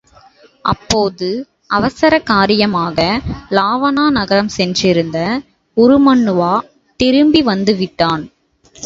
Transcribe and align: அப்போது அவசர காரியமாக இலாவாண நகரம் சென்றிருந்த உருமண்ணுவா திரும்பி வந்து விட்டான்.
அப்போது 0.65 1.27
அவசர 1.67 2.13
காரியமாக 2.21 2.97
இலாவாண 3.51 4.07
நகரம் 4.09 4.51
சென்றிருந்த 4.57 5.19
உருமண்ணுவா 5.77 6.53
திரும்பி 6.99 7.41
வந்து 7.43 7.75
விட்டான். 7.75 8.25